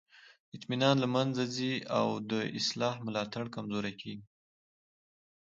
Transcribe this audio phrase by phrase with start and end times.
[0.55, 4.25] اطمینان له منځه ځي او د اصلاح ملاتړ کمزوری کیږي.